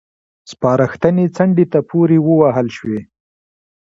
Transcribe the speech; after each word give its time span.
سپارښتنې 0.51 1.25
څنډې 1.35 1.65
ته 1.71 1.79
پورې 1.89 2.17
ووهل 2.21 2.67
شوې. 2.77 3.01